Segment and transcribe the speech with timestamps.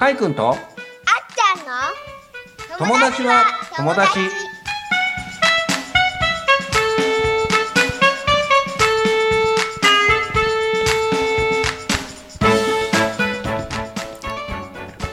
[0.00, 0.48] かいくんと？
[0.48, 1.74] あっちゃんの？
[2.78, 3.44] 友達は
[3.76, 4.18] 友達。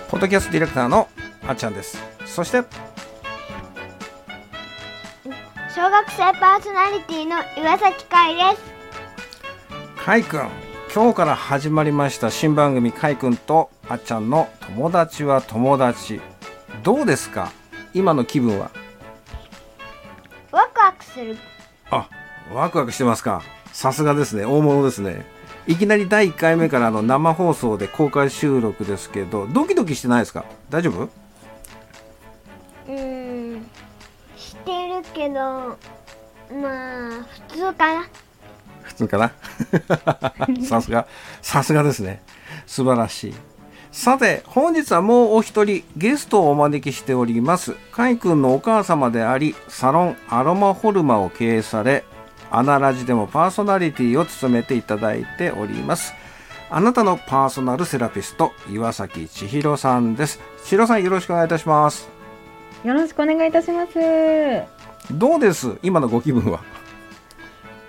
[0.09, 1.09] ポッドキャストディレクターの
[1.45, 2.01] あっちゃんです。
[2.25, 2.63] そして？
[5.75, 8.41] 小学生パーソナリティの岩崎海で
[9.97, 10.05] す。
[10.05, 10.49] かいくん
[10.93, 16.21] 今日から始まりました新番組かいくんとあっちゃんの友達は友達。
[16.81, 17.51] どうですか？
[17.93, 18.71] 今の気分は？
[20.51, 21.37] ワクワクする。
[21.91, 22.09] あ
[22.51, 23.43] ワクワクしてますか？
[23.73, 24.45] さすがですね。
[24.45, 25.25] 大物ですね。
[25.67, 30.45] いきなり第1回目からあの生放送で公開収録ですけどドキドキしてないですか？
[30.69, 31.03] 大丈夫？
[31.03, 33.69] うーん。
[34.35, 38.07] してるけどまあ普通かな
[38.87, 39.31] 普通かな？
[40.65, 41.07] さすが。
[41.41, 42.23] さすがですね。
[42.65, 43.35] 素晴らしい。
[43.91, 47.73] さて本日はもうお一人ゲストをお招きしております。
[47.91, 52.03] かいくんのお母様でありサロンアロマホルマを経営され
[52.51, 56.13] アナラジでもパーソナリティを務めていただいております。
[56.69, 60.39] あなたのパーソナルセラピスト岩崎千尋さんです。
[60.63, 62.09] 千尋さんよろしくお願いいたします。
[62.83, 63.93] よろしくお願いいたします。
[65.11, 65.77] どうです？
[65.81, 66.59] 今のご気分は？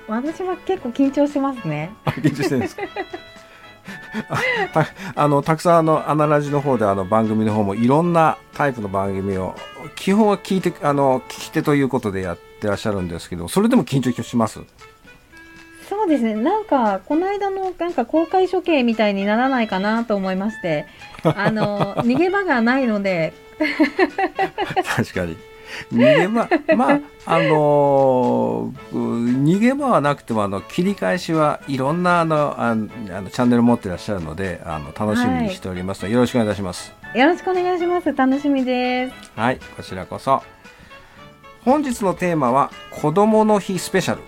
[0.09, 1.91] 私は結構緊張してますね。
[2.05, 2.83] あ緊張してるんですか？
[4.29, 4.39] あ
[4.73, 4.87] た
[5.23, 9.55] あのたくさんあのアナラジの方であの番組の方もいろんなタイプの番組を
[9.97, 14.61] 基本は聞いてあの聞き手ということでやってらっしゃるんですけどそれでも緊張します？
[15.89, 16.35] そうですね。
[16.35, 20.85] なんかこの間のなんか公開処刑みたいにならないかなと思いまして、
[21.25, 23.33] あの 逃げ場がないので、
[24.97, 25.37] 確かに
[25.93, 38.13] 逃げ場まああのー逃げ場はなくてもあの切り返しはいろんなあのあのチャンネル持ってらっしゃるのであの楽しみにしておりますので、よろしくお願いしますよろしくお願いします。
[38.13, 39.15] 楽しみです。
[39.35, 40.43] はい、こちらこそ。
[41.65, 44.23] 本日のテーマは子供の日スペシャル。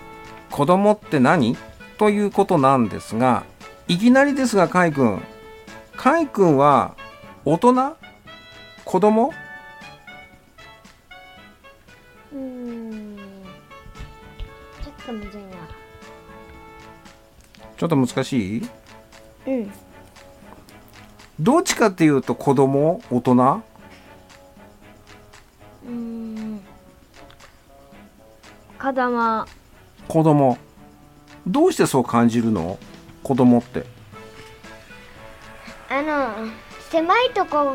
[0.50, 1.58] 子供って何？
[1.98, 3.44] ということなんですが、
[3.86, 5.22] いきなりですが、かいくん。
[5.94, 6.94] かいくんは
[7.44, 7.96] 大人？
[8.86, 9.34] 子供？
[12.32, 13.16] うーん。
[14.82, 15.48] ちょっとむずいな。
[17.76, 18.68] ちょっと難しい？
[19.46, 19.70] うん。
[21.40, 23.00] どっちかっていうと子供？
[23.10, 23.32] 大人？
[23.32, 26.60] うーん。
[28.78, 29.46] 子供。
[30.08, 30.58] 子供。
[31.46, 32.78] どうしてそう感じるの？
[33.22, 33.86] 子供って。
[35.88, 36.28] あの
[36.90, 37.74] 狭いとこ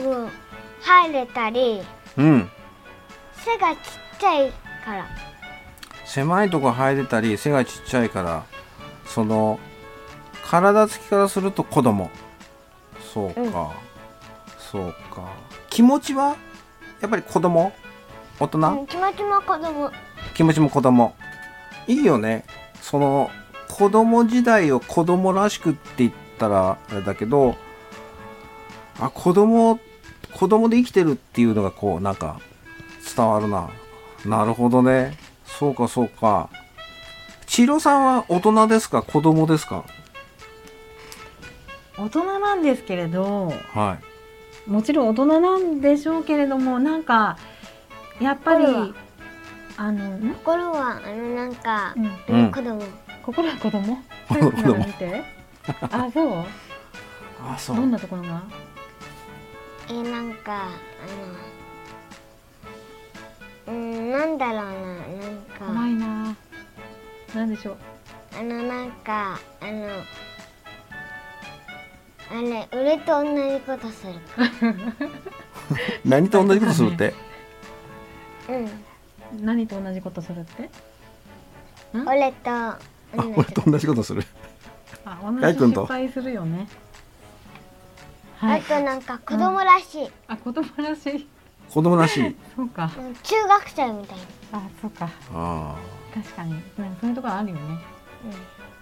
[0.82, 1.82] 入れたり
[2.18, 2.48] うん。
[3.34, 3.82] 背がちっ
[4.20, 4.52] ちゃい
[4.84, 5.06] から。
[6.06, 8.44] 狭いとこ入れたり背がちっちゃいから
[9.06, 9.60] その
[10.44, 12.10] 体つきからすると子供。
[13.14, 13.52] そうか、うん
[14.60, 15.28] そうか。
[15.70, 16.36] 気持ちは
[17.02, 17.74] やっぱり子供？
[18.40, 19.92] 大人、うん気持ちも子供。
[20.34, 21.16] 気持ちも子供。
[21.88, 22.46] いいよね。
[22.82, 23.30] その
[23.70, 27.56] 子供時代を子供らしくって言ったらあれだけど
[29.00, 29.80] あ子供
[30.34, 32.40] 子供で生きてるっていうのがこうなんか
[33.16, 33.70] 伝わるな
[34.26, 35.18] なるほどね。
[35.46, 36.50] そうかそうか。
[37.46, 39.02] 千尋さんは大人ですか？
[39.04, 39.86] 子供ですか？
[41.98, 43.98] 大人なんですけれど、は
[44.68, 47.38] もちろん大人なんでしょうけれども、なんか
[48.20, 48.94] やっぱり心は。
[49.78, 50.34] あのん？
[50.36, 51.94] 心はあのなんか、
[52.30, 52.40] うん。
[52.46, 52.52] うん。
[52.52, 52.82] 子供。
[53.24, 53.98] 心は子供？
[54.86, 55.24] 見て。
[55.82, 56.28] あ、そう？
[56.42, 56.46] い
[57.42, 58.44] あそどんうなところが？
[59.88, 60.72] えーなんかあの
[63.68, 66.36] うんなんだろうななんか怖いな。
[67.34, 67.78] なんでしょう。
[68.40, 69.88] あのなんかあの
[72.32, 74.14] あれ俺と同じことする
[76.06, 77.14] 何と同じことするって？
[78.50, 78.54] う
[79.42, 80.64] ん何と同じことするって？
[81.98, 82.08] ん？
[82.08, 82.50] 俺と
[83.38, 84.24] 俺と同じことする
[85.06, 86.68] あ、同じ失敗するよね。
[88.38, 88.60] はい。
[88.60, 91.28] あとなんか子供らしい、あ、子供らしい。
[91.70, 92.90] 子供らしい そうか。
[92.98, 94.18] うん中学生みたい
[94.54, 95.10] あ、そうか。
[95.34, 95.76] あ
[96.14, 96.54] 確かに。
[96.54, 96.62] うん、
[97.02, 97.62] そういうところあるよね。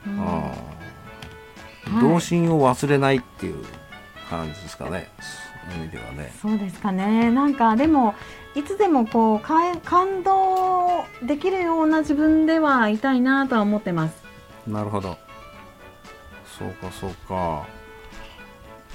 [0.05, 3.65] うんあああはい童心を忘れないっていう
[4.29, 5.09] 感じですかね
[5.69, 7.29] そういう意味ではねそうですかね。
[7.29, 8.15] なんかでも
[8.55, 14.23] いつでもこうかえ感動できるような自分ではいたいなとは思ってます。
[14.67, 15.17] なるほど
[16.57, 17.65] そうかそうか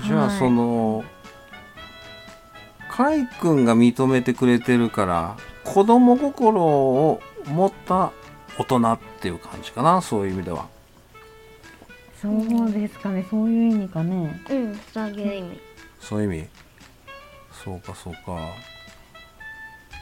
[0.02, 1.17] じゃあはいそのかい
[3.40, 8.10] くんが認めてくれてるから子供心を持った
[8.58, 10.66] 大人っていう感じかなそういう意味では。
[12.20, 13.24] そうですかね。
[13.30, 14.42] そういう意味かね。
[14.50, 15.60] うんそういう意味。
[16.00, 16.48] そういう意味。
[17.64, 18.36] そうかそうか。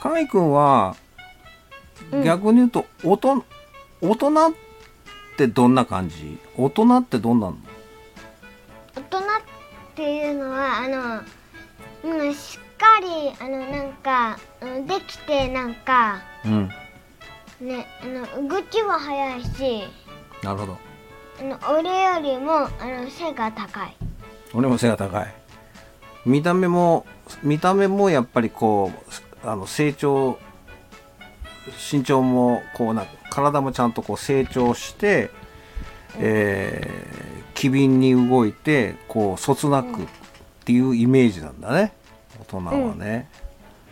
[0.00, 0.96] かいくんは
[2.10, 2.24] うん。
[2.24, 3.44] 逆に言うと大人
[4.00, 4.52] 大人っ
[5.36, 6.38] てどんな感じ？
[6.56, 7.56] 大人ってどんなの？
[8.94, 9.22] 大人っ
[9.94, 11.20] ていうのはあの、
[12.04, 16.70] うん、しっかりあのなんかうんできてなんかうん。
[17.60, 19.84] ねあの動きも速いし
[20.42, 20.78] なるほど。
[21.40, 23.96] あの俺よりもあの背が高い。
[24.54, 25.34] 俺も背が高い。
[26.24, 27.06] 見た目も
[27.42, 28.92] 見た目もやっぱりこ
[29.44, 30.38] うあの成長
[31.92, 35.30] 身長もこうな体もちゃんとこう成長して、
[36.18, 37.26] えー
[37.56, 40.06] 機敏に動いてこうそつなくっ
[40.66, 41.74] ていうイメージなんだね。
[41.74, 42.05] 大
[42.46, 42.58] 人
[42.88, 43.28] はね、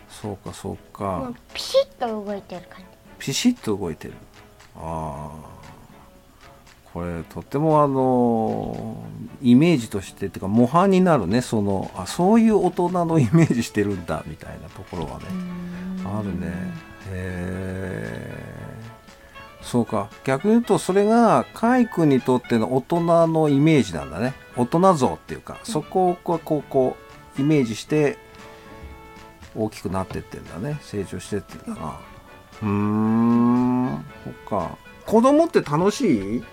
[0.09, 1.29] そうかそうもか。
[1.29, 2.85] うピシッと動いてる感じ。
[3.19, 4.13] ピシッと動いてる。
[4.77, 5.55] ああ
[6.93, 9.03] これとってもあの
[9.41, 11.41] イメージとしてっていうか模範になるね。
[11.41, 15.25] そのあそういう大人のイメージしてるんだみたいなところはね。
[16.05, 16.47] あるね。
[17.09, 18.55] へえ
[19.61, 20.09] そうか。
[20.23, 24.33] 逆に言うとそれがカイ君にとっての大人のイメージなんだね。
[24.55, 25.57] 大人像っていうか。
[25.63, 26.95] そこをこうこうこ
[27.37, 28.17] うイメージして
[29.55, 30.79] 大きくなってってんだね。
[30.81, 31.99] 成長してってんだな。
[32.61, 34.05] うーん。
[34.23, 34.77] そっか。
[35.05, 36.43] 子供って楽しい？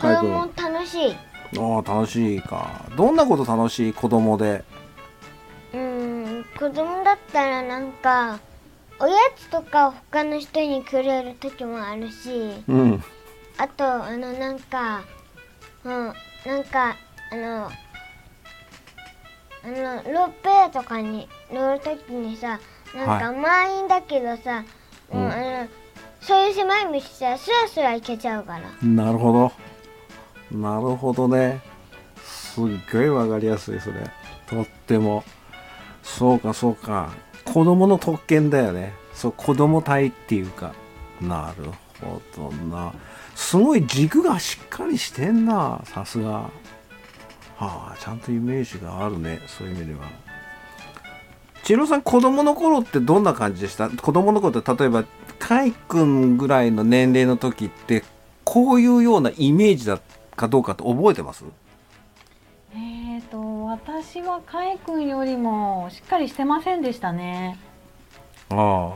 [0.00, 1.16] 子供楽しい。
[1.58, 2.86] ああ楽しいか。
[2.96, 3.92] どんなこと楽しい？
[3.92, 4.64] 子供で。
[5.72, 8.40] うん子供だったらなんか
[8.98, 13.04] おやつとか他の人にくれる時もあるしうん。
[13.56, 15.02] あとあのなんか
[15.84, 16.12] うん
[16.46, 16.96] なんか
[17.32, 17.70] あの
[19.62, 19.74] あの
[20.12, 22.58] ロープウェイとかに乗る時にさ
[22.94, 24.64] なんか満員だけどさ、
[25.12, 25.32] うんうん。
[25.32, 25.68] あの
[26.20, 28.88] そういう狭い道さスラスラ行けちゃうから。
[28.88, 30.58] なるほど。
[30.58, 31.60] なるほどね。
[32.22, 34.10] すっごいわかりやすいそれ。
[34.48, 35.24] とっても。
[36.02, 37.12] そうかそうか。
[37.44, 38.92] 子供の特権だよね。
[39.14, 40.74] そう子供体っていうか。
[41.20, 41.64] なる
[42.00, 42.92] ほどな。
[43.34, 46.50] すごい軸がしっかりしてんなさすが
[47.66, 49.40] はあちゃんとイメージがあるね。
[49.46, 50.00] そういう意味では。
[51.62, 53.90] 千尋さん子供の頃ってどんな感じでした？
[53.90, 55.04] 子供の頃って例えば
[55.38, 58.02] カイ君ぐらいの年齢の時って
[58.44, 60.00] こういうようなイメージだ
[60.36, 61.44] かどうかって覚えてます？
[62.72, 67.58] えーと私はかいくんよりもしっかりしてませんでしたね。
[68.48, 68.94] あ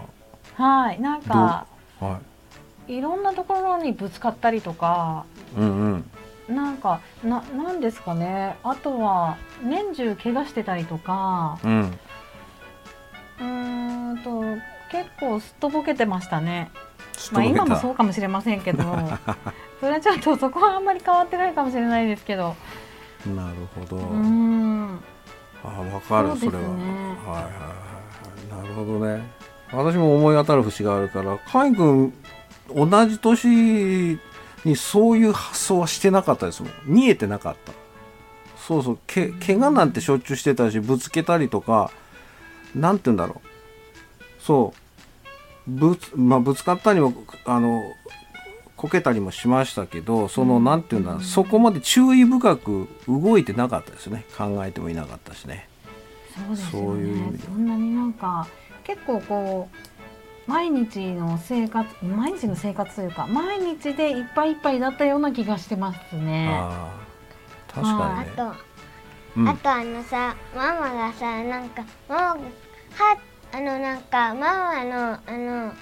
[0.54, 1.66] はいなんか
[2.00, 2.20] あは
[2.88, 3.00] い。
[3.00, 5.26] ろんなところにぶつかったりとか。
[5.56, 6.10] いうんうん
[6.48, 8.56] なんかななんですかね。
[8.62, 11.58] あとは年中怪我してたりとか。
[11.64, 11.98] うん。
[13.40, 14.42] うーんと
[14.90, 16.70] 結構すっとぼけてましたね。
[17.32, 18.82] まあ今もそうかもしれませんけど。
[19.80, 22.54] それはちょっとそこはあんまり変わってないかもしれないですけど。
[23.26, 25.00] なるほど、うーん。
[25.64, 26.52] あわかるそ,、そうですね。
[26.52, 26.58] れ
[27.26, 27.34] は。
[27.34, 28.62] はいはいはい。
[28.62, 29.22] なるほどね。
[29.72, 32.12] 私も思い当たる節があるからカイ君
[32.74, 34.18] 同じ年
[34.64, 36.72] にそういう発想はしてなかったですもん。
[36.84, 37.72] 見えてなかった。
[38.56, 38.98] そうそう。
[39.06, 41.90] け怪我なんてしょっちゅうしてたしぶつけたりとか
[42.74, 44.42] なんて言うんだろう。
[44.42, 44.72] そ
[45.66, 45.70] う。
[45.70, 47.14] ぶつ,、まあ、ぶつかったりも
[47.46, 47.82] あの
[48.76, 50.64] こけたりもしましたけどその、うん。
[50.64, 54.24] なんていうんだそこまで注意深く動いてなかったですね。
[54.36, 55.68] 考えてもいなかったしね。
[56.34, 57.32] そうですよそういう意味では。
[57.32, 58.46] ねそんなになんか
[58.82, 59.93] 結構こう
[60.46, 66.48] 毎日の生活毎日の生活というか毎日でいっぱいいっぱいだったような気がしてますね。
[66.52, 66.90] あ
[67.70, 68.56] あ確かにね、あと、
[69.36, 69.48] うん。
[69.48, 73.18] あとあのさママがさなんかママがは
[73.52, 75.72] あのなんかママのあの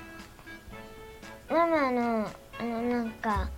[1.51, 2.29] ママの
[2.59, 3.49] あのなんか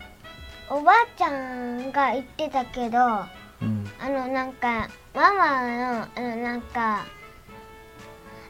[0.71, 3.29] おばあちゃんが言ってたけどあ
[3.61, 3.85] うん。
[4.15, 7.05] のなんかママのあのなんか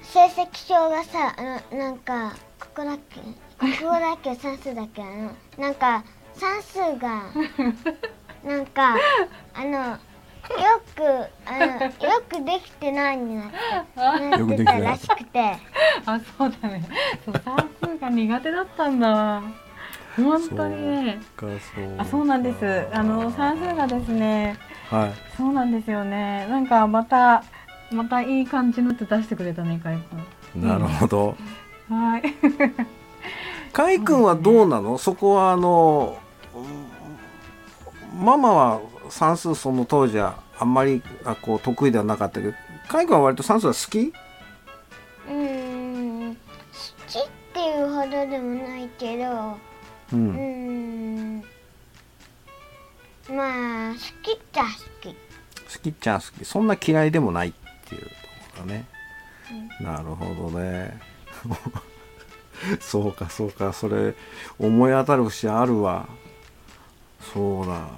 [0.03, 1.43] 成績表がさあ
[1.73, 2.37] のなんか
[2.75, 3.21] ここだっけ
[3.57, 6.03] 国語だっけ算数だっけあのなんか
[6.35, 7.23] 算数が
[8.45, 8.97] なんか
[9.55, 9.99] あのよ
[10.97, 11.05] く
[11.47, 15.57] あのよくできてないになってなってたらしくて。
[16.05, 16.85] あそうだね。
[17.25, 19.43] そう算数が苦手だったんだ
[20.17, 21.05] 本当に。
[21.05, 21.19] ね
[21.97, 22.89] あそうなんです。
[22.93, 24.57] あの算数がですね
[24.91, 26.49] はそうなんですよね。
[26.51, 27.45] なんかまた
[27.93, 31.29] またいい感じのって出してくれたねかいくいなるほど。
[31.29, 32.23] んはい。
[33.73, 34.99] かいくんはどうなの？
[34.99, 36.19] そこはあの
[36.55, 42.55] うんママは算数その当時はあんまりあこう得意ではなかったけど
[42.87, 44.13] かいくんは割と算数は好き？
[45.29, 46.41] うーん好
[47.09, 47.23] きっ
[47.53, 49.59] ていうほどでもないけど
[50.13, 51.43] ううん
[53.29, 54.69] まあ好きっちゃ好
[55.01, 55.09] き。
[55.09, 55.15] 好
[55.83, 56.45] きっちゃ好き。
[56.45, 57.53] そんな嫌いでもないっ
[57.89, 58.13] ていうとこ
[58.61, 58.85] ろだね。
[59.81, 61.01] なるほどね
[62.81, 63.73] そうかそうか。
[63.73, 64.15] それ
[64.59, 66.09] 思い当たる節あるわ。
[67.33, 67.89] そうだ。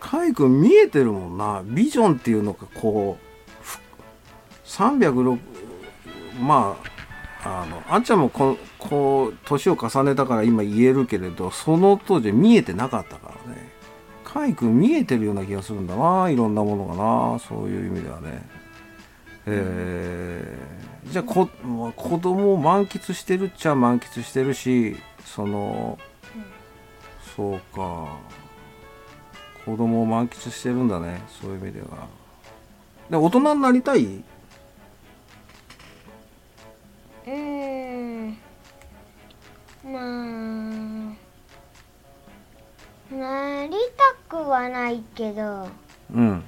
[0.00, 1.62] カイ君見えてるもんな。
[1.64, 3.26] ビジョンっていうのがこう
[4.66, 5.38] 306
[6.40, 6.76] ま
[7.44, 13.76] ああのあんちゃんもここう年を重ねたから今言えるけれどその当時見えてなかったからね。
[14.24, 16.28] カイ君見えてるような気がするんだな。
[16.28, 16.94] いろんなものが
[17.34, 17.38] な。
[17.38, 18.46] そういう意味ではね。
[19.46, 21.12] えー。
[21.12, 25.98] じゃあこまあ子供を満喫してるっちゃ満喫してるしその
[27.36, 28.18] そうか。
[29.64, 32.08] 子供を満喫してるんだねそういう意味では。
[33.10, 34.04] で大人になりたい？
[34.04, 38.38] うーん
[39.84, 40.00] ま
[43.12, 45.68] あなりたくはないけど。
[46.14, 46.44] うん。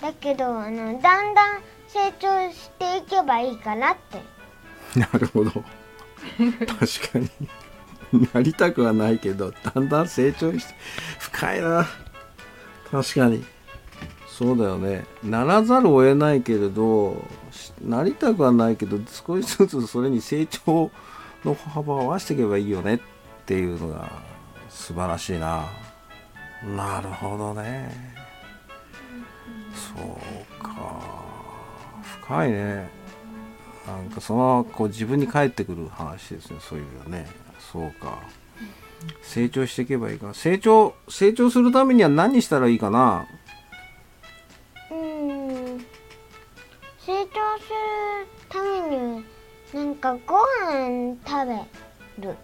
[0.00, 1.60] だけどあのだんだん
[1.92, 4.22] 成長していけばいいかなって。
[4.98, 5.50] なるほど。
[5.50, 7.30] 確かに。
[8.32, 10.74] なりたくはないけどだんだん成長して
[11.18, 11.86] 深いな。
[12.90, 13.44] 確かに。
[14.26, 15.04] そうだよね。
[15.22, 20.90] ならざるを得ないけれどしなりたくはないけど少しずつそれに成長
[21.44, 23.00] の幅を合わせていけばいいよねっ
[23.46, 24.10] ていうのが
[24.68, 25.66] 素晴らしいな。
[26.76, 28.14] なるほどね。
[29.72, 31.19] そうか
[32.30, 32.88] 深いね。
[33.88, 36.60] なんかそのこう自分に返ってくる話ですね。
[36.60, 37.26] そういうのね。
[37.72, 38.20] そうか。
[39.22, 43.26] 成長していけばいいか成長成長するためには何したらいいかな？
[44.92, 45.78] うーん。
[47.00, 49.24] 成長するために
[49.74, 50.36] なんかご
[50.70, 52.36] 飯食べる。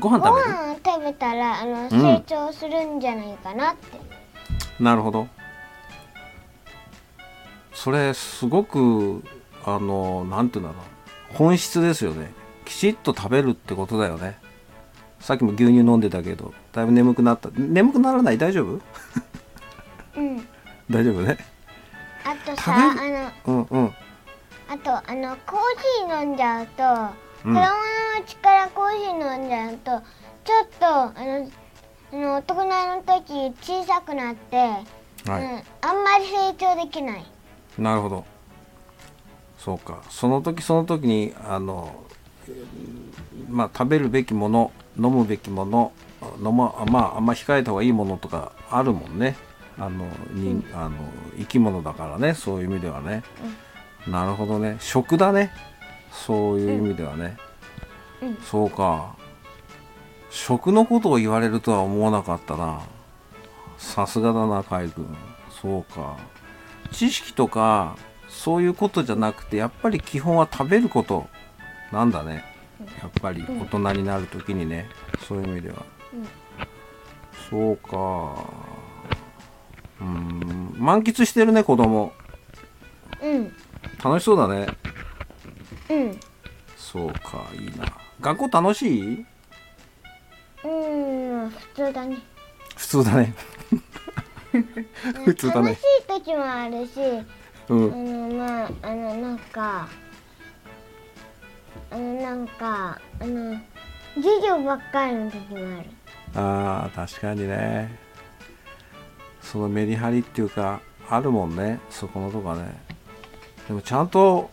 [0.00, 0.48] ごご飯食べる？
[0.58, 1.88] 飯食べたらあのうん。
[1.90, 5.28] 成長するんじゃないかなって、なるほど
[7.88, 9.24] それすごく
[9.64, 10.82] あのなんていうんだろ
[11.32, 11.36] う。
[11.38, 12.34] 本質ですよね。
[12.66, 14.38] きちっと食べるってことだよね。
[15.20, 17.48] さっきも牛乳飲んでたけどだいぶ眠くなった。
[17.54, 18.36] 眠くならない？
[18.36, 18.80] 大丈夫？
[20.18, 20.46] うん。
[20.90, 21.38] 大丈夫ね。
[22.24, 23.94] あとさあ食のうんうん。
[24.68, 25.60] あとあのコー
[26.04, 26.82] ヒー飲んじゃうと、
[27.46, 27.54] うん。
[27.54, 27.68] 子供の
[28.20, 30.02] うちからコーヒー飲んじゃうと
[30.44, 31.50] ちょっとあの
[32.12, 34.84] あの大人の時小さくなって、はい、
[35.26, 37.24] うん、あんまり成長できない
[37.78, 38.24] なるほど。
[39.58, 40.02] そうか。
[40.10, 41.94] その時その時にあの
[42.48, 42.64] えー
[43.48, 45.92] まあ食べるべきもの飲むべきもの
[46.38, 49.36] 飲ままああんま控えた方がいいものとかあるもんね。
[49.78, 50.96] あのに、あの
[51.38, 52.34] 生き物だからね。
[52.34, 53.22] そういう意味ではね、
[54.08, 54.76] なるほどね。
[54.80, 55.52] 食だね。
[56.10, 57.36] そういう意味ではね、
[58.20, 58.36] うん。
[58.42, 59.14] そうか。
[60.30, 62.80] 食のことを言われるとは思わなかったな。
[63.76, 65.16] さすがだな海君。
[65.62, 66.16] そうか
[66.92, 67.96] 知識とか
[68.28, 71.26] そういうことじゃなくてやっぱり基本は食べること
[71.92, 72.44] なんだね。
[73.00, 74.88] やっぱり大人になる時にね。
[75.26, 75.84] そういう意味では、
[77.50, 78.44] そうか。
[80.00, 80.74] うん。
[80.78, 82.12] 満喫してるね子供。
[83.22, 83.52] うん。
[84.02, 84.66] 楽しそうだね。
[85.90, 86.20] うん。
[86.76, 87.86] そうかいいな。
[88.20, 89.26] 学校楽しい？
[90.64, 92.16] うん普通だね。
[92.76, 93.34] 普通だね
[95.24, 95.68] 普通だね。
[95.70, 96.90] 楽しい時もあるし
[97.68, 97.92] うん。
[97.92, 99.88] あのまああのなんか
[101.90, 103.56] あのなんかあの
[104.16, 105.90] 授業ばっかりの時もある。
[106.34, 107.98] あー確かにね。
[109.40, 112.78] そのメリハリっていうかあるもんねそこのとこはね。
[113.66, 114.50] でもちゃんと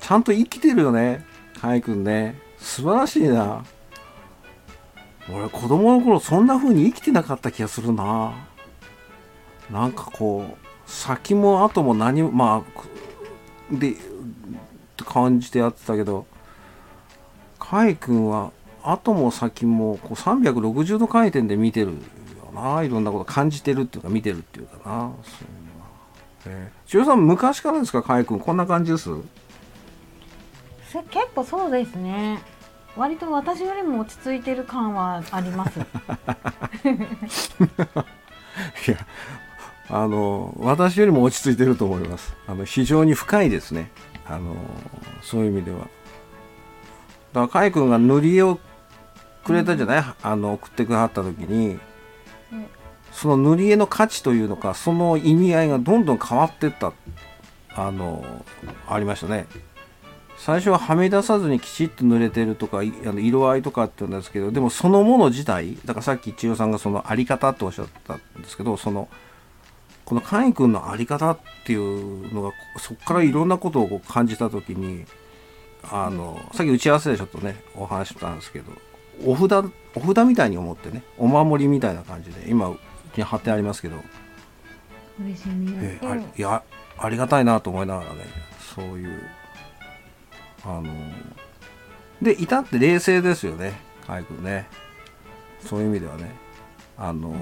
[0.00, 1.24] ちゃんと生きてるよね
[1.60, 2.38] カイ君ね。
[2.58, 3.64] 素晴らしいな。
[5.30, 8.32] 俺子供の頃そんな風に生きてなかった気がするな
[9.70, 13.94] なんかこう先も後も何もまあで
[15.04, 16.26] 感じてやってたけど
[17.58, 18.50] カイ君は
[18.82, 21.98] 後も先もこう360度回転で見てるよ
[22.54, 22.82] な。
[22.82, 24.82] いろんなこと感じてるっていうか見てるっていうかな。
[24.82, 25.16] そういうのは、
[26.46, 28.02] えー、千代さん昔からですか？
[28.02, 29.10] カイ君こんな感じです？
[30.90, 32.40] せ結構そうですね。
[32.96, 35.78] 割と私よりも落ち着いてる感はあります。
[35.80, 35.82] い
[38.90, 38.96] や
[39.90, 42.34] あの私よりも落ち着いてると思います。
[42.46, 43.90] あの非常に深いですね。
[44.26, 44.54] あの
[45.22, 45.78] そういう意味では。
[45.78, 45.90] だか
[47.40, 48.58] らカイ君が塗り絵を
[49.44, 51.78] くれたじゃない、あの送ってくださった時に、
[52.52, 52.66] うん。
[53.12, 56.92] その塗り絵の価値というのかその意味合いがどんどん変わってった
[57.74, 58.42] あの
[58.86, 59.46] ありましたね。
[60.36, 69.08] 最初ははみ出さずにきちっと塗れてるとかいあの色合いとかって言うんですけどでもそのもの自体だからさっき千代さんがそのあり方っておっしゃったんですけどその
[70.08, 75.04] このカイ君の在り方っていうのがそこからいろんなことを感じた時に
[75.82, 78.72] あの、さっき打ち合わせでちょっとねお話ししたんですけど
[79.26, 82.78] お札お札みたいに思ってねお守りみたいな感じで今う
[83.14, 83.96] ちに貼ってありますけど、
[85.20, 85.72] 嬉しいね。
[85.76, 86.62] えーありいや
[86.96, 88.24] ありがたいなと思いながらね
[88.74, 89.20] そういう
[90.64, 90.84] あの
[92.22, 94.66] でいたって冷静ですよねカイ君ね。
[95.60, 96.34] そういう意味ではね
[96.96, 97.34] あの、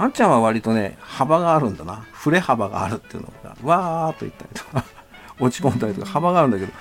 [0.00, 1.96] あんちゃんは割とね幅があるんだな。
[2.12, 4.84] 振れ幅があるっていうのがわーっと言ったりとか
[5.38, 6.72] 落ち込んだりとか幅があるんだけど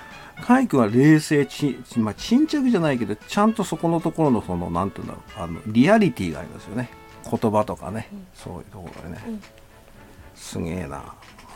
[0.42, 6.90] カイ君は冷静ち、まあ、沈着じゃないけどちゃんとそこのところのそのなんていうんだろうあのリアリティがありますよね。
[7.30, 9.42] 言葉とかね、そういうところでね、うん。
[10.34, 10.98] すげえな。
[10.98, 11.06] 面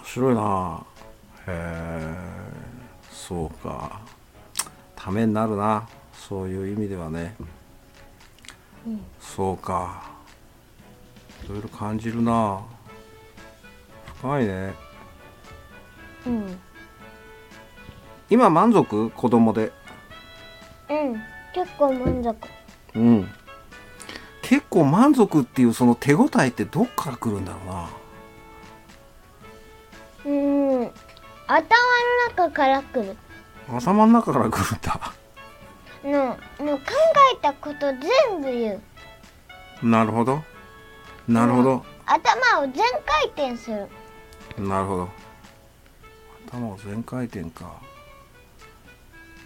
[0.03, 0.85] 白いな。
[1.47, 2.15] へえ
[3.09, 4.01] そうか。
[4.97, 5.87] ためになるな。
[6.13, 7.35] そういう意味ではね、
[8.85, 9.01] うん。
[9.21, 10.12] そうか
[11.45, 12.61] いろいろ感じるな。
[14.19, 14.73] 深いね。
[16.25, 16.59] うん。
[18.29, 19.09] 今満足？
[19.09, 19.71] 子供で。
[20.89, 21.13] うん。
[21.53, 22.35] 結構満足。
[22.95, 23.29] うん。
[24.41, 27.59] 結構満足っていうその手応えってどっから来るんだろ
[30.25, 30.33] うな。
[30.33, 30.91] うん。
[31.47, 31.67] 頭の
[32.29, 33.17] 中から来る。
[33.69, 35.13] 頭の中から来るんだ。
[36.03, 36.83] のの考
[37.33, 38.81] えたこと全部言う。
[39.87, 40.43] なるほど
[41.27, 42.75] なるほど、頭を全
[43.05, 43.87] 回転する。
[44.57, 45.09] なるほど。
[46.47, 47.81] 頭を全回転か。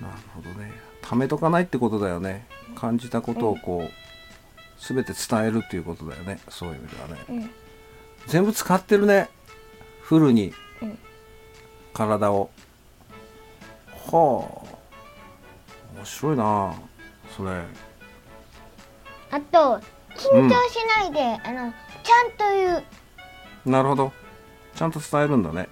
[0.01, 0.71] なるほどね。
[1.01, 2.47] 貯めとかないってことだよね。
[2.75, 3.91] 感じたことをこう、
[4.79, 6.39] 全て伝えるっていうことだよね。
[6.49, 7.25] そういう意味ではね。
[7.29, 7.49] うん。
[8.27, 9.29] 全部使ってるね。
[10.01, 10.97] フルに、うん。
[11.93, 12.49] 体を。
[14.11, 14.77] はあ。
[15.95, 16.75] 面白いな
[17.35, 17.63] それ。
[19.31, 19.81] あと
[20.17, 22.83] 緊張しないで、あのちゃんと言う。
[23.69, 24.13] なるほど。
[24.75, 25.69] ちゃんと伝えるんだね。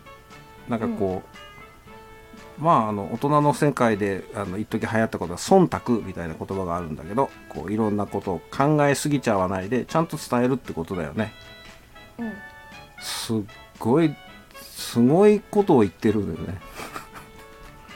[0.68, 1.24] なんかこ
[2.60, 11.34] う、まああの大人の世界であの一時流行ったことは忖度みたいな言葉があるんだけどこういろんなことを考えすぎちゃわないでちゃんと伝えるってことだよね。
[12.18, 12.34] うん。
[13.00, 13.38] すっ
[13.78, 14.16] ごい
[14.62, 16.62] すごいことを言ってるんだよね。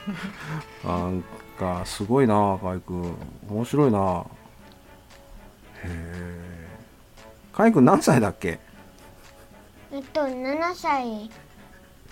[0.83, 1.23] なん
[1.57, 3.15] かすごいなカイ君。
[3.49, 4.25] 面白いな
[5.83, 6.67] へえ
[7.53, 8.59] カイ君何歳だっけ？
[9.91, 11.29] えっと7歳。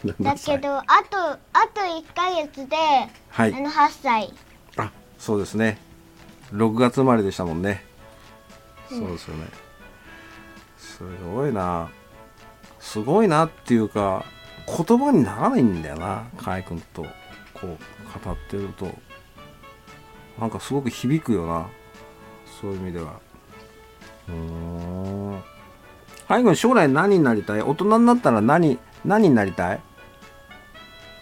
[0.05, 1.17] だ7け歳どあと
[1.53, 2.75] あと1ヶ月で、
[3.29, 3.53] はい。
[3.53, 4.33] あの8歳。
[4.77, 5.77] あそうですね。
[6.51, 7.83] 6月生まれでしたもんね、
[8.91, 9.47] うんそうですよね。
[10.77, 11.03] す
[11.33, 11.89] ごいな。
[12.79, 14.23] すごいなっていうか
[14.65, 17.03] 言葉にならないんだよな河合君と
[17.53, 18.87] こう語ってると。
[20.39, 21.67] なんかすごく響くよな。
[22.61, 23.19] そういう意味では
[24.27, 24.33] うー。
[24.35, 25.43] ん
[26.27, 27.61] 河合君将来何になりたい？
[27.61, 29.79] 大人になったら何何になりたい？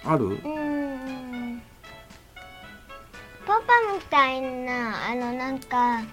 [0.06, 0.26] ある？
[0.26, 1.62] うーん。
[3.46, 3.62] パパ
[3.94, 6.06] みたいなあのなんか、うん。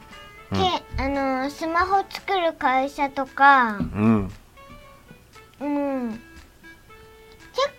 [0.58, 4.30] けあのスマホ作る会社とかうん。
[5.60, 6.10] うん。
[6.10, 6.20] 結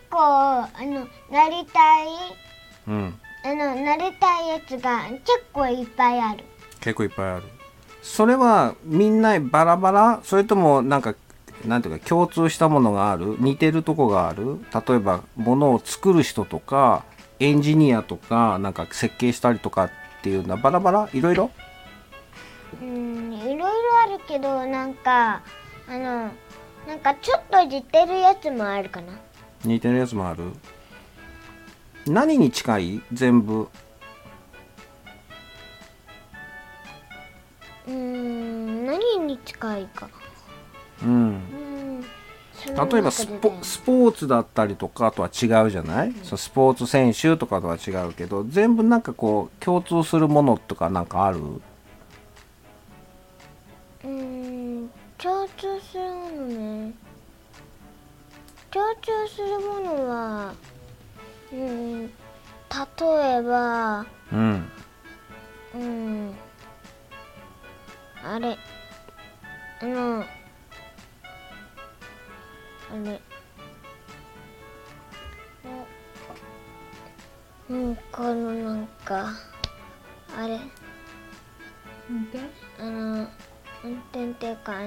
[0.10, 2.08] 構あのなりたい
[2.88, 3.19] うん。
[3.45, 6.43] あのなりたいやつが結構いっぱいある。
[6.80, 7.43] 結構いっぱいある
[8.04, 10.20] それはみんなバラバラ？
[10.24, 11.16] それともなんか
[11.66, 13.38] なんていうか共通したものがある？
[13.39, 14.60] 似てるとこがある？
[14.88, 17.06] 例えば物を作る人とか
[17.39, 19.89] エンジニアとかなんか設計したりとかっ
[20.22, 21.10] ていうのはバラバラ？
[21.13, 21.50] いろいろ？
[22.82, 23.70] うんいろいろ
[24.04, 25.42] あるけどなんか
[25.88, 26.30] あの
[26.88, 29.13] なんかちょっと似てるやつもあるかな。
[29.63, 30.44] 似てるやつもある？
[32.06, 33.02] 何に近い？
[33.13, 33.70] 全部
[37.88, 40.10] うん何に近いか。
[41.02, 42.04] うん。
[42.65, 51.39] 例えばスポスポーツだったりとかとは違うじゃない、そうスポーツ選手とかとは違うけど全部なんかこう共通するものとかなんかある？
[54.06, 56.93] うん共通するものね。
[58.72, 60.54] 共通するものは
[61.52, 62.10] うん例
[63.39, 64.72] えばうん。
[65.76, 66.34] うん
[68.25, 68.57] あれ。
[69.81, 70.21] あの。
[70.21, 70.25] あ
[73.03, 73.21] れ。
[77.69, 79.29] うんこのなんか。
[80.38, 80.59] あれ。
[82.09, 82.39] うんで
[82.79, 83.27] あの。
[83.86, 84.79] 運転っていうか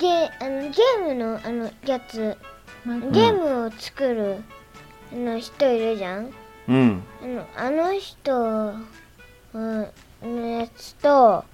[0.00, 2.36] ゲあのゲームのあのやつ。
[2.84, 4.42] ゲームを作る
[5.12, 6.32] あの人いるじゃん？
[6.68, 7.02] うん。
[7.22, 8.74] あのあの人
[9.52, 9.88] うん
[10.22, 11.44] のやつと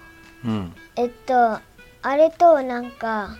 [0.44, 0.74] うん。
[0.96, 1.61] えっと
[2.03, 3.37] あれとなんか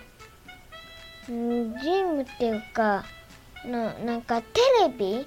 [1.29, 3.05] うんジムっていうか
[3.65, 5.27] ななんかテレビ？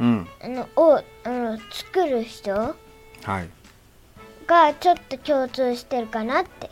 [0.00, 0.28] うん。
[0.42, 2.52] あのをあの作る人？
[2.52, 2.74] は
[3.40, 3.48] い。
[4.46, 6.70] がちょっと共通してるかなって。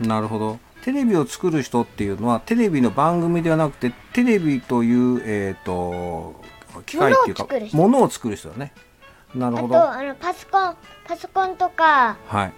[0.00, 0.58] なるほど。
[0.82, 6.34] テレビを作る人っていうのはテレビの番組ではなくてテレビというえっ、と
[6.84, 7.76] 機械っていうか物を作る人。
[7.76, 8.72] ものを作る人だね。
[9.34, 9.74] なるあほど。
[9.74, 12.52] とあのパソコンパソコンとかはい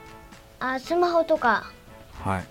[0.59, 1.65] あスマホとか。
[2.23, 2.45] はい。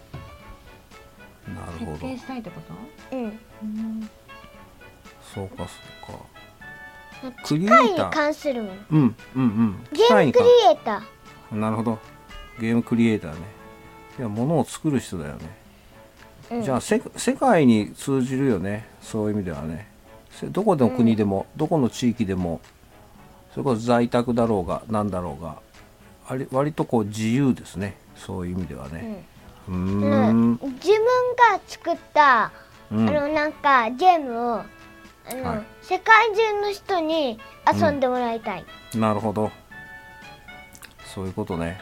[1.54, 1.92] なるほど。
[1.94, 2.62] 設計したいってこ
[3.10, 3.16] と？
[3.16, 3.24] うん。
[3.24, 3.28] う
[3.66, 4.10] ん。
[5.34, 5.64] そうかそ
[6.12, 7.34] うか。
[7.44, 8.76] クリエイ機械にター関するもの。
[8.92, 9.88] うんうんうん。
[9.92, 11.56] ゲームクリエイター。
[11.56, 12.00] なるほど。
[12.60, 13.38] ゲームクリエイターね。
[14.18, 15.40] いやものを作る人だよね、
[16.52, 16.62] うん。
[16.62, 18.88] じゃあせ世界に通じるよね。
[19.02, 19.88] そういう意味ではね。
[20.32, 22.62] せどこの国でも、どこの地域でも
[23.52, 25.58] それこそ在宅だろうが何だろうが
[26.28, 27.98] あり割とこう自由ですね。
[28.16, 29.26] そういう意味ではね。
[29.68, 30.54] うん。
[30.54, 30.60] ん。
[30.62, 31.00] 自分
[31.54, 32.52] が作った、
[32.92, 33.10] うん。
[33.10, 35.64] あのなんかゲームをあの、はい。
[35.82, 37.40] 世界中の人に
[37.72, 39.52] 遊んでもらいたい、なるほど。
[41.14, 41.80] そういうことね。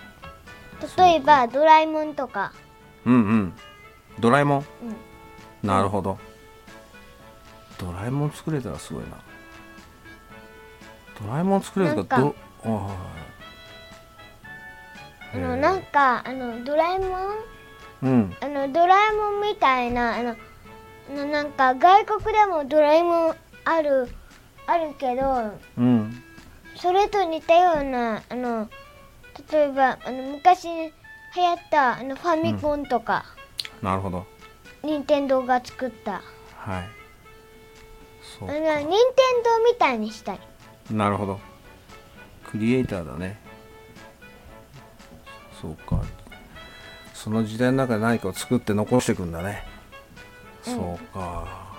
[0.98, 2.54] 例えばドラえもんとか、
[3.06, 3.54] うんうん。
[4.20, 4.66] ドラえもん？
[5.64, 6.18] うん、なるほど、
[7.78, 9.10] ドラえもん作れたらすごいな。
[11.22, 12.94] ドラえもん作れるかどあはい
[15.34, 17.10] あのなんかあのドラえもん？
[18.04, 18.36] うん。
[18.40, 20.36] あのドラえもんみたいなあの
[21.10, 24.10] あのなんか外国でもドラえもんある
[24.68, 26.24] あるけどうん。
[26.76, 28.70] それと似たようなあの
[29.52, 30.92] 例えばあの昔流
[31.36, 33.26] 行ったあのファミコンとか、
[33.82, 34.26] なるほど。
[34.84, 36.22] 任天堂が作った。
[36.56, 36.84] はい。
[38.40, 38.94] そうあの任天堂
[39.72, 40.40] みたいにしたい。
[40.92, 41.40] なるほど。
[42.46, 43.40] クリエイターだね
[45.64, 46.04] そうか。
[47.14, 49.64] その時代の中で何かを作って残していくんだね、
[50.62, 51.74] そうか。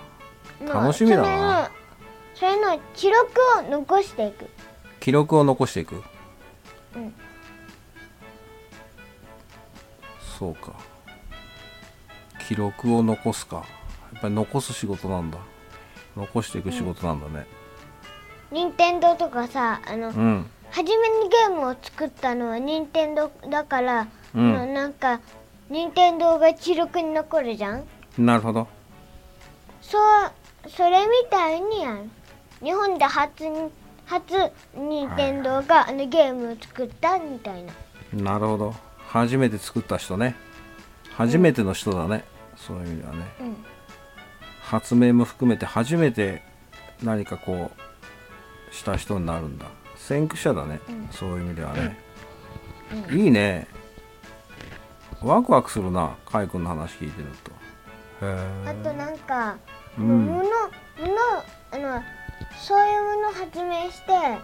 [0.64, 1.70] まあ楽しみだな。
[2.34, 4.48] それのそれの記録を残していく。
[5.00, 6.02] 記録を残していく？
[6.96, 7.14] うん。
[10.38, 10.72] そうか。
[12.48, 13.56] 記録を残すか。
[13.56, 15.36] やっぱり残す仕事なんだ。
[16.16, 17.46] 残していく仕事なんだね。
[18.50, 24.74] 任天堂とかさあの、うん初めにゲームを作ったのは任天堂だから、うん。
[24.74, 25.20] なんか
[25.70, 27.84] 任天堂が記録に残るじゃん？
[28.18, 28.66] なるほど。
[29.80, 32.10] そうそれみたいにやる。
[32.60, 33.70] 日本で初に
[34.06, 34.34] 初
[34.74, 37.72] 任天堂があのゲームを作ったみたいな。
[38.12, 38.74] なるほど。
[39.06, 40.34] 初めて作った人ね。
[41.16, 42.24] 初めての人だね、
[42.56, 43.32] そういう意味ではね。
[43.40, 43.56] うん。
[44.60, 46.42] 発明も含めて初めて
[47.00, 49.66] 何かこうした人になるんだ
[50.06, 51.08] 先駆者だね、うん。
[51.10, 51.98] そういう意味ではね、
[53.10, 53.66] いいね。
[55.22, 57.50] ワクワクするなカイ君の話聞いてると。
[58.26, 58.30] へ
[58.66, 59.56] えあとなんか、
[59.98, 60.26] うん。
[60.26, 60.50] 物物
[61.72, 62.02] あの
[62.60, 64.38] そういうものを発明してあ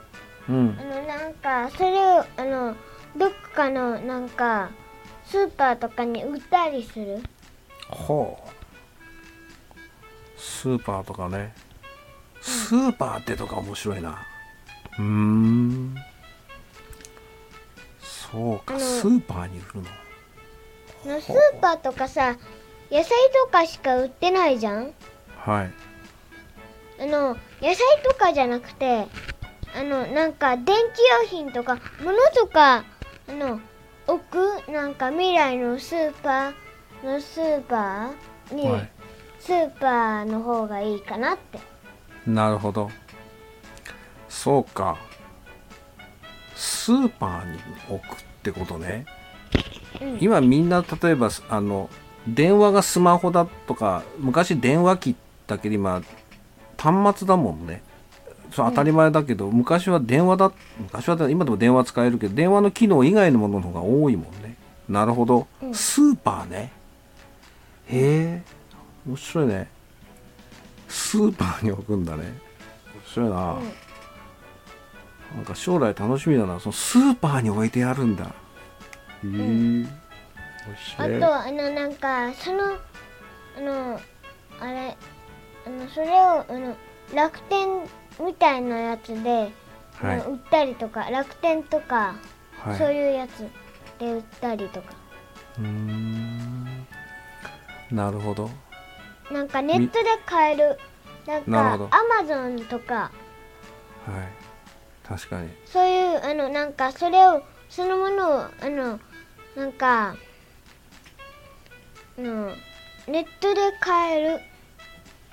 [0.49, 0.77] うん。
[0.77, 2.75] のなんかそれをあの
[3.19, 4.71] どっかのなんか
[5.27, 7.23] スーパーとかに売ったりする？
[7.91, 10.41] ほう。
[10.41, 11.53] スーパーとかね。
[12.41, 14.27] スーパーってとか面白いな
[14.99, 15.95] うーん。
[18.01, 22.37] そうかスーパーに売るのスーパーとかさ
[22.91, 23.11] 野菜
[23.45, 24.93] とかしか売ってないじゃん？
[25.37, 25.73] はい。
[27.03, 29.07] あの野菜とかじゃなくて
[29.75, 30.71] あのなんか電気
[31.23, 32.85] 用品とか物とか
[33.29, 33.61] あの
[34.07, 34.71] 置く？
[34.71, 38.91] なんか未来のスーパーのスーパーに、はい。
[39.39, 41.59] スーパーの方がいいかなって。
[42.27, 42.91] なるほど
[44.43, 44.97] そうか。
[46.57, 47.59] スーパーに
[47.91, 49.05] 置くってことね、
[50.01, 50.19] うん。
[50.19, 51.91] 今みんな例えばあの
[52.27, 56.03] 電話がスマホだとか昔電話機だけど今
[56.79, 57.83] 端末だもんね。
[58.51, 64.57] そう当たり前だけど、昔は電話だ昔は今でも電話使えるけど電話の機能以外のものの方が多いもんね。
[64.89, 65.75] なるほど、うん。
[65.75, 66.73] スーパーね。
[67.89, 68.43] へえ。
[69.07, 69.69] 面白いね。
[70.89, 72.23] スーパーに置くんだね。
[72.25, 72.33] 面
[73.05, 73.59] 白いな、
[75.35, 76.59] なんか将来楽しみだな。
[76.59, 78.25] そのスーパーに置いてあるんだ。
[78.25, 78.29] へ
[79.25, 79.89] え、面
[80.99, 82.77] あとあのなんかその
[83.57, 84.01] あの
[84.61, 84.97] あれ
[85.67, 86.77] あのそれをあの
[87.15, 87.69] 楽天
[88.25, 89.53] みたいなやつで、
[90.03, 90.17] あはい。
[90.19, 92.15] の売ったりとか楽天とか、
[92.59, 92.79] はい。
[92.79, 93.47] そういうやつ
[93.99, 94.93] で売ったりとか。
[95.59, 96.87] うーん。
[97.91, 98.51] なるほど。
[99.31, 100.79] なんかネットで買える。
[101.27, 102.95] なんかアマゾンとか。
[102.95, 103.11] は
[104.19, 104.40] い
[105.11, 105.49] 確かに。
[105.67, 109.01] そういうあのなんかそれをそのものをあの
[109.57, 110.15] なんか
[112.17, 112.53] あの
[113.09, 114.41] ネットで買える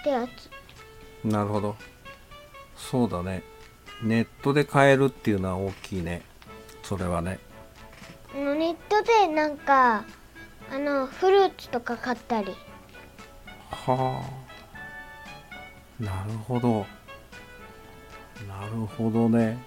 [0.01, 0.49] ってやつ。
[1.23, 1.75] なるほど。
[2.75, 3.43] そうだね。
[4.01, 6.23] ネットで買えるっていうのは大きいね。
[6.81, 7.39] それはね。
[8.33, 10.05] あのネットでなんか
[10.71, 12.55] あのフルーツとか買ったり。
[13.69, 14.23] は
[16.01, 16.03] あ。
[16.03, 16.96] なるほど
[18.45, 19.57] なるほどね。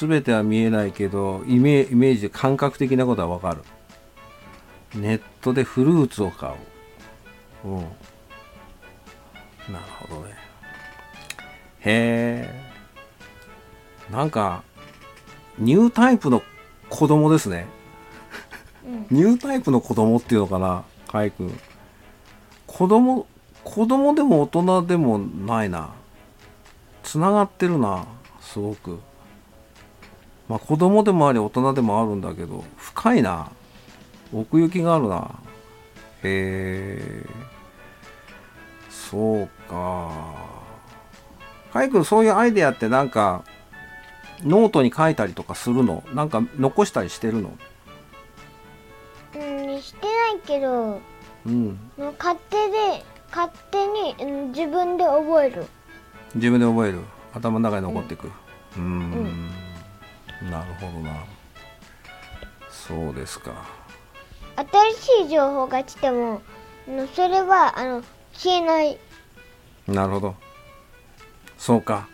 [0.00, 3.62] 全ては見えないけどイメイメージで感覚的なことはわかる。
[4.94, 6.50] ネットでフルーツを買
[7.64, 7.68] う。
[7.68, 7.80] うん。
[7.80, 10.34] なるほどね。
[11.80, 12.70] へえ。
[14.10, 14.64] なんか
[15.58, 16.42] ニュータイプの
[16.88, 17.66] 子供ですね。
[18.84, 19.06] うん。
[19.10, 21.56] ニュータイプの子供っていうのかなカイ君。
[22.66, 23.26] 子供
[23.62, 25.90] 子供でも大人でもないな
[27.10, 28.04] つながってるな
[28.40, 29.00] すごく。
[30.48, 33.50] まあ子供でもあり大人でもあるんだけど深いな。
[34.32, 35.28] 奥行きがあるな。
[36.22, 37.26] へえ。
[38.88, 40.08] そうか。
[41.72, 43.42] カイ君そういうアイデアってなんか
[44.44, 46.04] ノートに書いたりとかするの？
[46.14, 47.50] なんか残したりしてるの？
[49.34, 51.00] うんしてないけど
[51.44, 51.76] うん。
[52.20, 55.66] 勝手で勝手にうん自分で覚える
[56.34, 57.00] 自分で覚える。
[57.32, 58.26] 頭の中に残っていく。
[58.26, 59.48] うーん。
[60.50, 61.24] なるほどな。
[62.70, 63.52] そうですか。
[64.56, 66.42] 新しい情報が来ても
[67.14, 68.98] それはあの消えない。
[69.86, 70.34] なるほど。
[71.56, 72.08] そうか。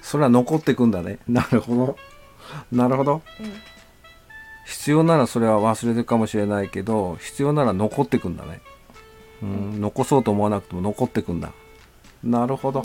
[0.00, 1.18] それは残っていくんだね。
[1.28, 1.96] なるほど。
[2.70, 3.52] なるほど、うん。
[4.66, 8.60] 必要ならそれは忘れてるかもしれないけど必要なら残っていくんだね。
[9.42, 9.80] うん。
[9.80, 11.52] 残そうと思わなくても残っていくんだ。
[12.22, 12.84] なるほど、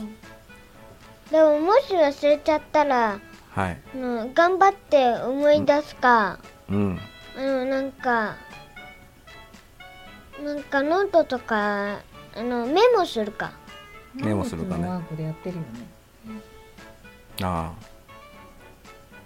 [1.31, 3.19] でももし忘れちゃったら
[3.51, 3.77] はい。
[3.95, 6.99] あの頑張って思い出すか、うん。
[7.35, 8.35] あのなんか
[10.43, 12.01] なんかノートとか
[12.35, 13.51] あのメモするか。
[14.13, 14.87] メモするかね。
[14.87, 15.67] ワークでやってるよね。
[17.41, 17.87] ああ。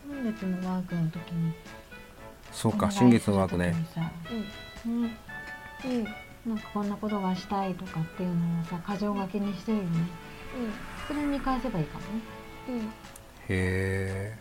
[0.08, 1.54] 満月のワークの時に
[2.52, 3.76] そうか新月のワークね。
[4.86, 5.04] うん。
[5.04, 5.18] ね
[5.86, 6.04] うん。
[6.54, 9.90] なんかこんなことがしたいとかっていうのをさ箇条書きにしてるよね
[11.08, 12.22] それに返せばいいかもね。
[12.70, 12.76] うん。
[12.76, 12.90] うんへ
[13.50, 14.38] え。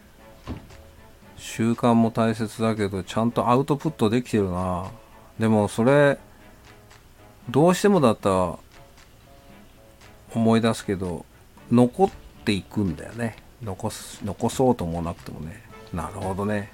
[1.37, 4.90] 習慣も大切だけどちゃんとアウトプットできてるな。
[5.38, 6.18] でもそれ
[7.49, 8.59] どうしてもだったら
[10.35, 11.25] 思い出すけど
[11.73, 12.11] 残っ
[12.44, 13.37] ていくんだよね。
[13.62, 15.62] 残す残そうともなくてもね。
[15.92, 16.70] なるほどね。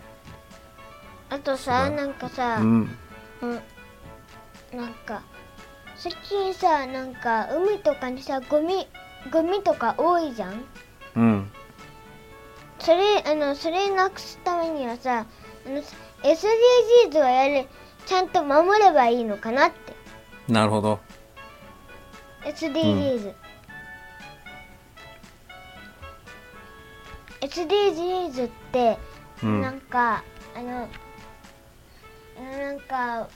[1.31, 2.99] あとさなんかさ、うん。
[3.43, 3.61] うん、
[4.77, 5.23] なんか
[5.97, 8.87] 最近さなんか海とかにさゴミ
[9.31, 10.65] ゴミとか多いじゃん？
[11.17, 11.51] うん。
[12.79, 15.27] それあのそれなくすためにはさ
[15.67, 15.83] あの
[16.23, 17.69] SDGs をやる
[18.05, 19.95] ちゃんと守ればいいのかなって。
[20.53, 21.01] なるほど。
[22.45, 23.35] SDGs、
[27.41, 28.99] SDGs って、
[29.43, 29.61] うん。
[29.61, 30.23] なんか
[30.55, 30.89] あの
[32.39, 33.29] なんかあの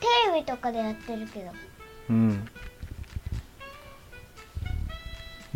[0.00, 1.52] テレビとかでやってるけど。
[2.08, 2.48] うん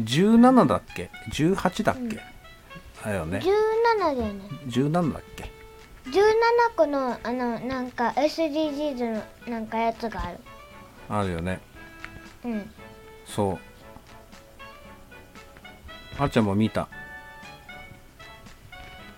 [0.01, 2.19] 17だっけ？18だっけ、
[3.05, 3.39] だよね。
[3.39, 4.45] 17だよね。
[4.67, 5.51] 17だっけ
[6.07, 6.21] ？17
[6.77, 10.39] 個のあのなんか SDGs のなんかやつがある。
[11.09, 11.61] あるよね。
[12.45, 12.71] うん。
[13.25, 13.59] そう。
[16.19, 16.89] あっちゃんも見た。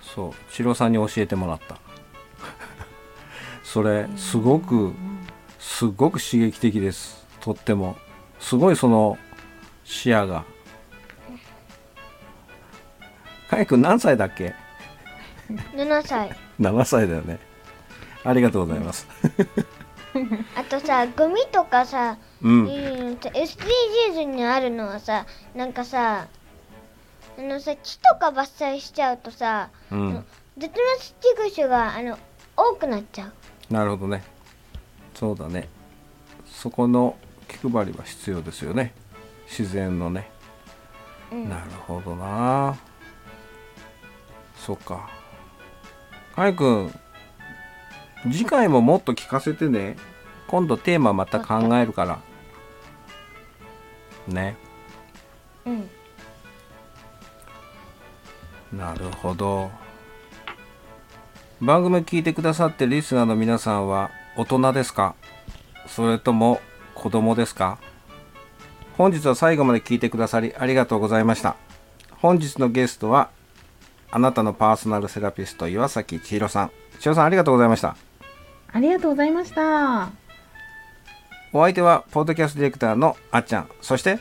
[0.01, 0.33] そう。
[0.53, 1.79] チロさんに教えてもらった。
[3.65, 4.93] それすごく
[5.59, 7.27] すごく刺激的です。
[7.41, 7.97] とっても。
[8.39, 9.19] すごいその
[9.85, 10.45] 視野が
[13.57, 14.55] かいくん何歳だっけ
[15.75, 16.31] ？7歳。
[16.61, 17.39] 7歳だよね。
[18.25, 19.07] ありがとうございます。
[20.57, 22.69] あとさゴミとかさ、ううんん、
[23.17, 26.27] SDGs にあるのはさなんかさ
[27.39, 30.25] あのさ木とか伐採しちゃうとさうん。
[30.57, 32.19] 絶滅危惧種があの
[32.57, 33.73] 多くなっちゃう。
[33.73, 34.23] なるほどね。
[35.15, 35.69] そうだね。
[36.47, 37.17] そこの
[37.49, 38.95] 気配りは必要ですよね。
[39.47, 40.31] 自然のね。
[41.31, 41.49] うん。
[41.49, 42.77] なるほどな
[44.57, 45.09] そっか。
[46.35, 46.93] かいくん
[48.25, 49.97] 次回ももっと聞かせてね。
[50.49, 52.19] 今度テーマまた考えるから。
[54.27, 54.57] ね。
[55.65, 55.89] うん。
[58.73, 59.71] なるほど。
[61.61, 65.15] 番組聞いてくださってるリスナーの皆さんは大人ですか？
[65.87, 66.61] それとも
[66.95, 67.79] 子供ですか？
[68.99, 71.57] 本日は最後まで聞いてくださりありがとうございました。
[72.19, 73.31] 本日のゲストは
[74.17, 76.71] あなたのパーソナルセラピスト岩崎千尋さん。
[77.01, 77.99] 千尋さんありがとうございました。
[78.73, 80.09] ありがとうございました。
[81.53, 83.69] お相手はポッドキャストディレクターのあっちゃん。
[83.83, 84.19] そして？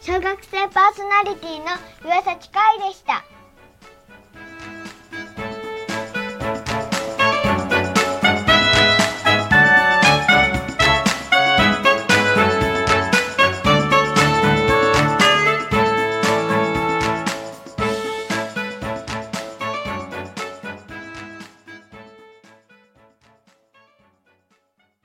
[0.00, 1.66] 小学生パーソナリティの
[2.04, 3.22] 岩崎海でした。